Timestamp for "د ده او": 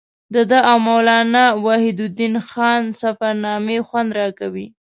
0.33-0.77